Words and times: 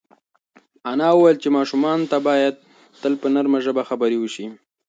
انا 0.91 1.07
وویل 1.13 1.37
چې 1.43 1.49
ماشوم 1.57 1.83
ته 2.11 2.17
باید 2.27 2.55
تل 3.01 3.13
په 3.21 3.27
نرمه 3.35 3.59
ژبه 3.65 3.81
خبرې 3.89 4.17
وشي. 4.19 4.45